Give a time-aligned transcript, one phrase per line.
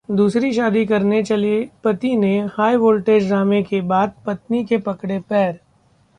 [0.09, 1.59] दूसरी शादी करने चले
[1.83, 5.59] पति ने हाईवोल्टेज ड्रामे के बाद पत्नी के पकड़े पैर